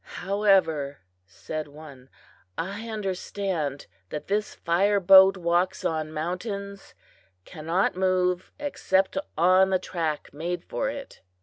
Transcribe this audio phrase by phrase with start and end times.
[0.23, 2.09] "However," said one,
[2.57, 6.95] "I understand that this fire boat walks on mountains
[7.45, 11.21] cannot move except on the track made for it."